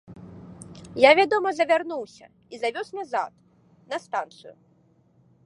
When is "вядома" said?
1.19-1.49